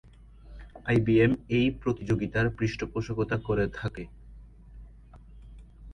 [0.85, 4.03] IBM এই প্রতিযোগিতার পৃষ্ঠপোষকতা করে থাকে।